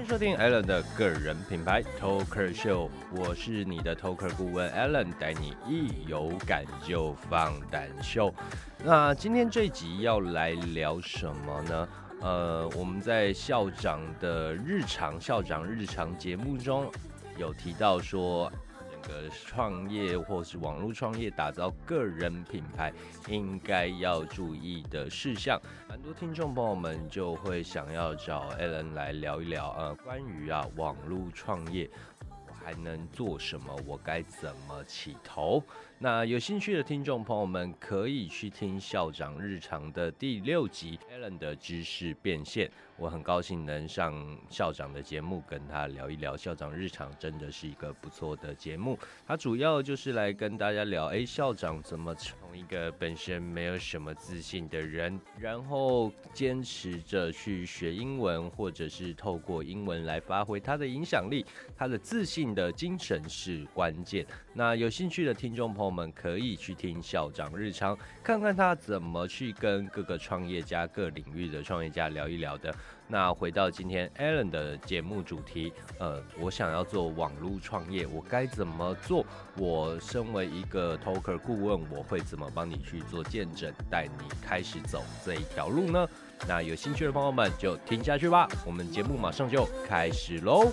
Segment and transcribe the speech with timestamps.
[0.00, 8.32] 欢迎收听 Allen 的个人品牌 Talker Show，我是你的 Talker 顾问 Allen，带你一有感就放胆秀。
[8.82, 11.88] 那今天这集要来聊什么呢？
[12.22, 16.90] 呃，我们在校长的日常校长日常节目中
[17.36, 18.50] 有提到说。
[19.00, 22.92] 个创业或是网络创业，打造个人品牌，
[23.28, 31.88] 应该要注意的事项，蛮多听众朋友们就会想要找 Allen 来聊一聊，呃，关于啊网络创业。
[32.62, 33.74] 还能做什么？
[33.86, 35.62] 我该怎么起头？
[36.02, 42.70] 那有兴趣的听众朋友们可以去听校长日常的第六集 Alan 的知识变现。
[42.96, 48.98] 我很高兴能上校长的节目，跟他聊一聊校长日常，真的是一个不错的节目。
[49.26, 61.44] 他主要就是来跟大家聊，哎，校长怎么从一个本身没有什么自信的人，然后坚持着去学英文，或者是透过英文来发挥他的影响力，
[61.76, 62.49] 他的自信。
[62.54, 64.26] 的精神是关键。
[64.52, 72.74] 那有兴趣的听众朋友们可以去听校长日常，看看他怎么去跟各个创业家、各领域的创业家聊一聊的。
[73.06, 79.26] 那回到今天 Allen 的节目主题，呃，我想要做网络创业，我该怎么做？
[79.56, 86.08] 我身为一个 Talker 顾问，我会怎么帮你去做见证，带你开始走这一条路呢？
[86.48, 88.48] 那有兴趣的朋友们就听下去吧。
[88.64, 90.72] 我们节目马上就开始喽。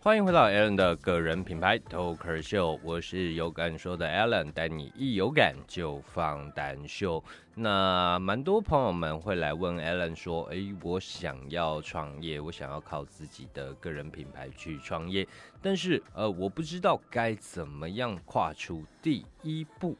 [0.00, 7.22] 欢迎回到 Allen 的个人品牌 Talker 秀我是有感说的 Allen，带你一有感就放胆秀。
[7.54, 15.26] 那蛮多朋友们会来问 Allen 说：“诶，我想要创业，我想要靠自己的个人品牌去创业，
[15.60, 19.96] 但是呃，我不知道该怎么样跨出第一步。”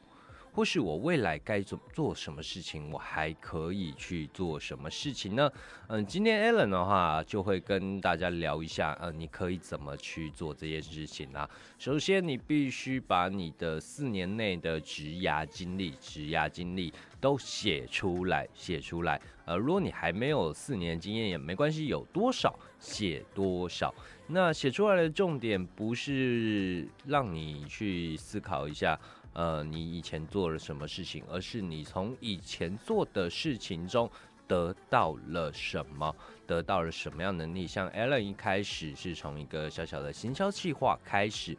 [0.58, 5.48] 或是我未来该做做什么事情，我还可以去做什么事情呢？
[5.86, 11.48] 嗯，今天 Allen 的话就会跟大家聊一下，呃，你可以怎么去做这件事情啊？
[11.78, 19.20] 首先，你必须把你的四年内的职涯经历、职涯经历都写出来，写出来。
[19.44, 23.94] 呃，如果你还没有四年经验也没关系，有多少写多少。
[24.30, 28.98] 那写出来的重点不是让你去思考一下。
[29.32, 31.22] 呃，你以前做了什么事情？
[31.30, 34.10] 而是你从以前做的事情中
[34.46, 36.14] 得到了什么？
[36.46, 37.66] 得到了什么样能力？
[37.66, 41.56] 像 Allen 一开始是从一个小小的行销计划开始。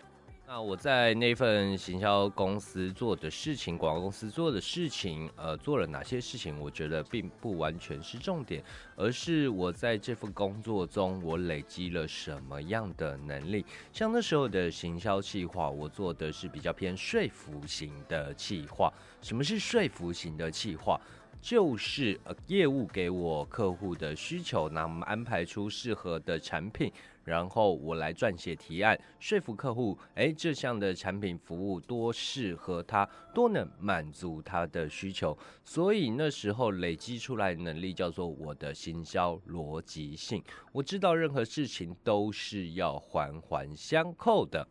[0.52, 6.60] 那我在那份行销公司做的事情，广告公司做的事情，呃，做了哪些事情？
[6.60, 8.64] 我觉得并不完全是重点，
[8.96, 13.64] 而是我在这份工作中，我累积了什么样的能力。
[13.94, 18.92] 像那时候的行销计划，我做的是比较偏说服型的计划。
[19.22, 21.00] 什么是说服型的计划？
[21.40, 26.92] 就是呃，业务给我客户的需求，那我们安排出适合的产品，
[27.30, 35.38] 然后我来撰写提案，说服客户，哎，这项的产品服务多适合他，多能满足他的需求。
[35.64, 40.44] 所以那时候累积出来能力叫做我的行销逻辑性。
[40.72, 44.68] 我知道任何事情都是要环环相扣的。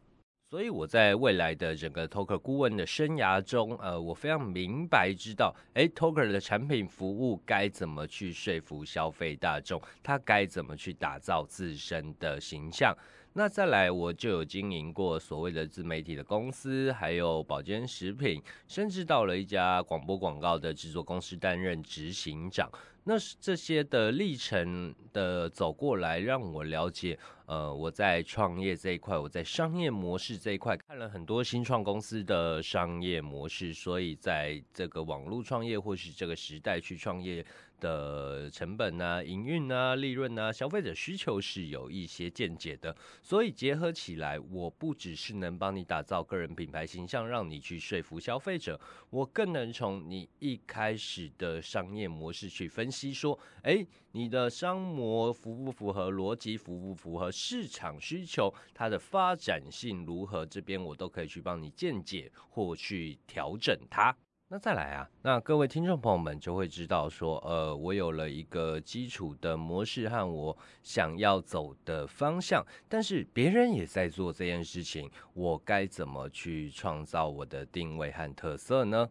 [0.50, 12.96] 所以我在未来的整个 Talker 顾问的生涯中，呃，我非常明白知道，哎，Talker 的产品服务该怎么去说服消费大众，他该怎么去打造自身的形象。
[13.34, 22.70] 那再来，我就有经营过所谓的自媒体的公司，还有保健食品，甚至到了一家广播广告的制作公司担任执行长。
[23.08, 37.42] 那这些的历程的走过来，让我了解，呃，我在创业这一块，我在商业模式这一块看了很多新创公司的商业模式，所以在这个网络创业或是这个时代去创业。
[37.80, 64.14] 的成本呢、营运呢、利润呢、消费者需求是有一些见解的，所以结合起来，我不只是能帮你打造个人品牌形象，让你去说服消费者，我更能从你一开始的商业模式去分析，说，哎，你的商模符不符合逻辑，符不符合市场需求，它的发展性如何，这边我都可以去帮你见解或去调整它。
[64.50, 79.06] 那再来啊，那各位听众朋友们就会知道说，呃，我有了一个基础的模式和我想要走的方向，但是别人也在做这件事情，我该怎么去创造我的定位和特色呢？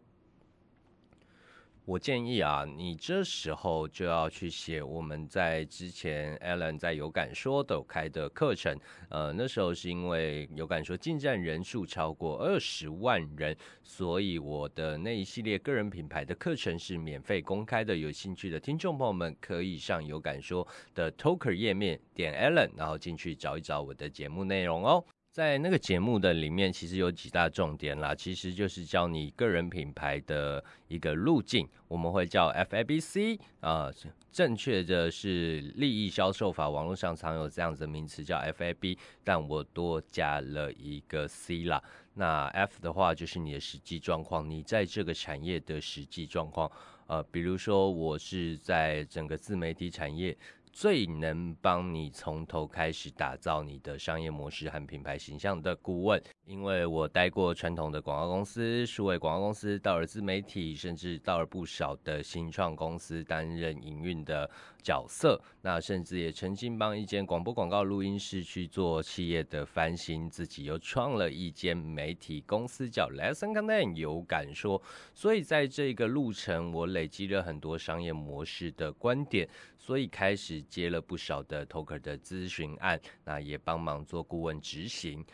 [1.88, 8.78] 我建议啊，你这时候就要去写我们在之前 Alan 在有感说的开的课程。
[9.08, 17.96] 呃，那时候是因为有感说进站人数超过二十万人，所以我的那一系列个人品牌的课程是免费公开的。
[17.96, 25.02] 有兴趣的听众朋友们可以上有感说的 Talker 页面点 Alan，然后进去找一找我的节目内容哦。
[25.38, 33.88] 在那个节目的里面，其实有几大重点啦，其实就是教你个人品牌的一个路径，我们会叫 FABC 啊，
[34.32, 41.80] 正确的是利益销售法，网络上常有这样子的名词叫 FAB，但我多加了一个 C 啦。
[42.14, 46.68] 那 F 的话就是你的实际状况，你在这个产业的实际状况，
[47.06, 50.36] 呃，比如说我是在整个自媒体产业。
[50.80, 64.48] 最能帮你从头开始打造你的商业模式和品牌形象的顾问，因为我待过传统的广告公司、数位广告公司，到了自媒体，甚至到了不少的新创公司担任营运的
[64.82, 65.40] 角色。
[65.62, 74.80] 那甚至也曾经帮一间广播广告录音室去做企业的翻新，自己又创了一间媒体公司叫 Lesson Content，有感说。
[75.14, 79.48] 所以在这个路程，我累积了很多商业模式的观点。
[79.78, 85.24] 所以开始接了不少的 Talker 的咨询案，那也帮忙做顾问执行。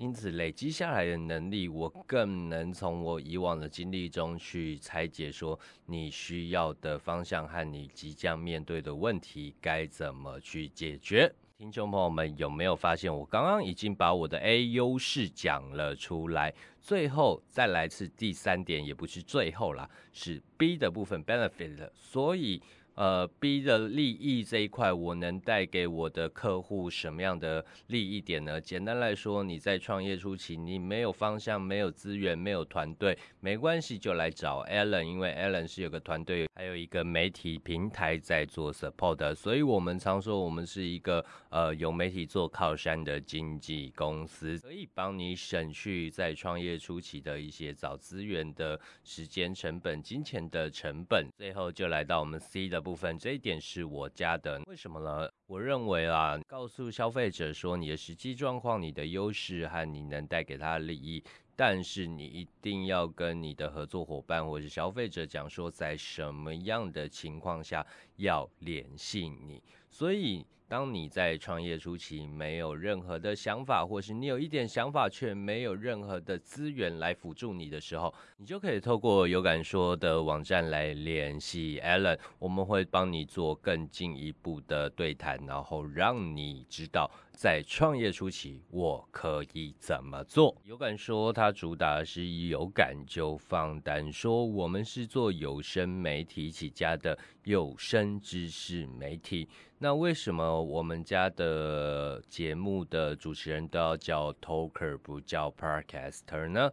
[0.00, 11.30] 因此累积下来的能力，我更能从我以往的经历中去拆解，说你需要的方向和你即将面对的问题该怎么去解决。
[11.58, 22.62] 听众朋友们有没有发现，我刚刚已经把我的 A 优势讲了出来，最后再来次第三点，也不是最后啦，是 B 的部分 benefit，所以。
[23.00, 28.60] 呃，B 的利益这一块，我能带给我的客户什么样的利益点呢？
[28.60, 51.26] 简单来说，你在创业初期，你没有方向、没有资源、没有团队，没关系，就来找 Allen，因为 Allen 是有个团队，还有一个媒体平台在做 support，所以我们常说我们是一个呃有媒体做靠山的经纪公司，可以帮你省去在创业初期的一些找资源的时间成本、金钱的成本。
[51.38, 52.89] 最后就来到我们 C 的部。
[52.90, 55.30] 部分这一点是我加的，为什么呢？
[55.46, 61.22] 我认为啊，告诉消费者说你的实际状况、你的优势和你能带给他的利益，
[61.60, 67.86] 但是你一定要跟你的合作伙伴或者消费者讲说，在什么样的情况下
[68.16, 70.46] 要联系你，所以。
[70.70, 90.56] 当你在创业初期没有任何的想法，或是你有一点想法却没有任何的资源来辅助你的时候，你就可以透过有感说的网站来联系 Allen，我们会帮你做更进一步的对谈，然后让你知道在创业初期我可以怎么做。
[90.62, 99.48] 有感说他主打是有感就放胆说，我们是做有声媒体起家的有声知识媒体。
[99.78, 106.70] 那为什么我们家的节目的主持人都要叫 talker 不叫 podcaster 呢？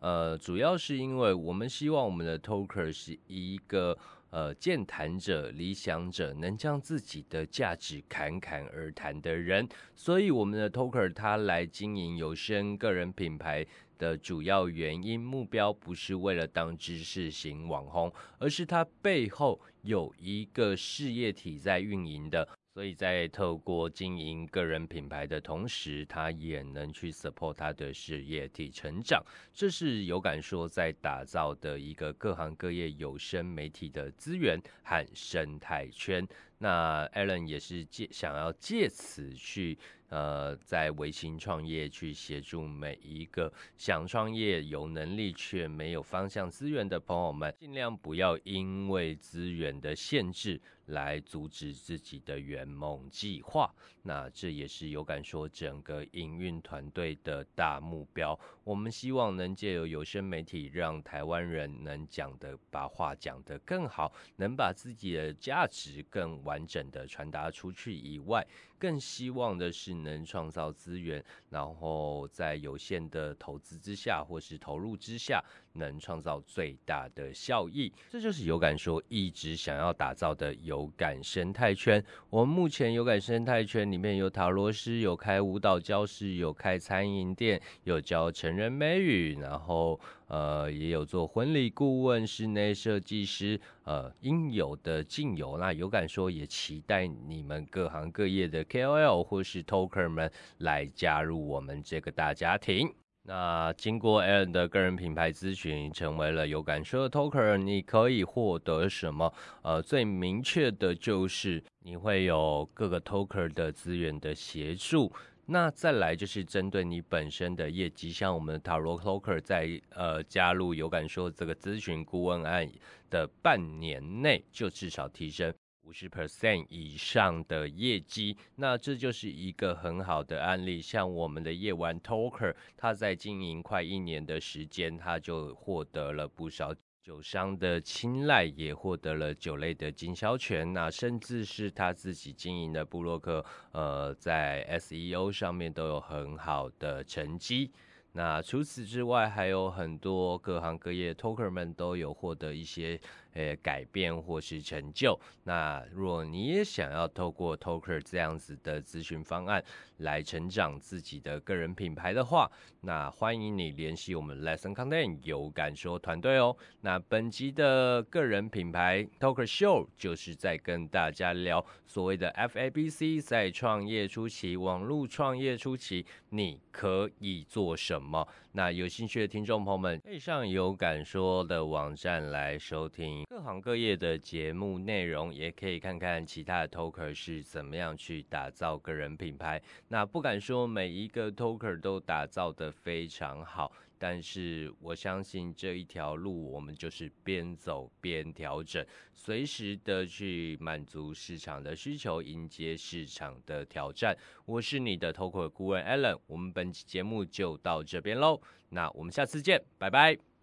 [0.00, 3.96] 呃，主要是因为我们希望我们的 talker 是一个
[4.30, 9.66] 呃健谈者、理想者，能将自己的价值侃侃而谈的人。
[9.94, 13.66] 所以我们的 talker 他来经营有声个人品牌
[13.98, 19.60] 的主要原因目标，不是为了当知识型网红，而是他背后。
[19.82, 29.24] 有一个事业体在运营的，所以在透过经营个人品牌的同时，他也能去 support 他的事业体成长。
[29.54, 36.26] 这是有感说在打造的一个各行各业有声媒体的资源和生态圈。
[36.58, 39.78] 那 Allen 也是借想要借此去。
[40.08, 50.60] 呃，在微信创业去协助每一个想创业、有能力却没有方向资源的朋友们，尽量不要因为资源的限制。
[50.86, 58.38] 来阻止自己的圆梦计划，那这也是有感说整个营运团队的大目标。
[58.64, 68.46] 我们希望能借由有声媒体，让台湾人能讲的把话讲得更好，能把自己的价值更完整的传达出去以外，
[68.78, 75.42] 更希望的是能创造资源，然后在有限的投资之下或是投入之下。
[75.78, 82.04] 能创造最大的效益，这就是有感说一直想要打造的有有感生态圈。
[82.28, 95.56] 我们目前有感生态圈里面有塔罗师，有开舞蹈教室，有开餐饮店，有教成人美语，然后呃也有做婚礼顾问、室内设计师，呃应有的尽有。
[95.56, 102.92] 那有感说也期待你们各行各业的 KOL 或是 Talker 们来加入我们这个大家庭。
[103.28, 109.32] 那经过 Alan 的个人品牌咨询，成为了有感说的 Talker，你可以获得什么？
[109.62, 115.12] 呃，最明确的就是你会有各个 Talker 的资源的协助。
[115.46, 122.68] 那再来就是针对你本身的业绩，像我们的塔罗 Talker 在呃加入有感说这个咨询顾问案
[123.10, 125.52] 的半年内，就至少提升。
[125.86, 130.82] 五十 percent 以上的业绩，那这就是一个很好的案例。
[130.82, 140.72] 像我们的夜晚 talker，他在经营快一年的时间，他就获得了不少酒商的青睐，也获得了酒类的经销权。
[140.72, 147.70] 那甚至是他自己经营的布洛克，呃，在 SEO 上面都有很好的成绩。
[148.16, 152.98] 那除此之外，还有很多各行各业 talker 们都有获得一些。
[153.36, 155.14] 呃，改变或是成就。
[155.44, 159.62] 那若你也想要透过 Talker 这样子的咨询方案
[159.98, 166.56] 来成长自己的个人品牌的话，那欢迎你联系我们 Lesson Content 有感说团队哦。
[166.80, 178.05] 那本集的个人品牌 Talker Show 就是在跟大家聊所谓的 FABC，在创业初期，网络创业初期，你可以做什么？
[178.52, 189.60] 那有兴趣的听众朋友们，可以上有感说的网站来收听各行各业的节目内容，也可以看看其他的 Talker 是怎么样去打造个人品牌。
[189.88, 193.72] 那不敢说每一个 Talker 都打造的非常好。
[193.98, 198.84] 但是我相信这一条路，我们就是边走边调整，
[199.14, 204.16] 随时的去满足市场的需求，迎接市场的挑战。
[204.44, 210.35] 我是你的投口顾问 Allen，我们本期节目就到这边喽，那我们下次见，拜拜。